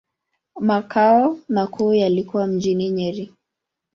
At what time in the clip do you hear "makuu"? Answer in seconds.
1.49-1.93